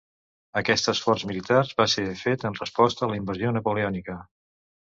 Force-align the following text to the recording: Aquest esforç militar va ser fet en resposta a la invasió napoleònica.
Aquest 0.61 0.89
esforç 0.93 1.25
militar 1.31 1.59
va 1.83 1.87
ser 1.93 2.07
fet 2.23 2.47
en 2.51 2.59
resposta 2.63 3.07
a 3.09 3.13
la 3.15 3.21
invasió 3.23 3.55
napoleònica. 3.61 4.21